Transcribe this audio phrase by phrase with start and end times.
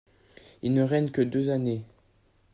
[0.63, 1.83] Il ne règne que deux années.